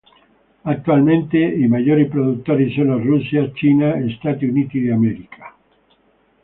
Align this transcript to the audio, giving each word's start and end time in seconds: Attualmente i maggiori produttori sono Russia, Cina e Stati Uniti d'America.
Attualmente 0.63 1.37
i 1.37 1.67
maggiori 1.67 2.07
produttori 2.07 2.71
sono 2.71 2.97
Russia, 2.97 3.51
Cina 3.53 3.97
e 3.97 4.15
Stati 4.17 4.45
Uniti 4.45 4.83
d'America. 4.83 5.55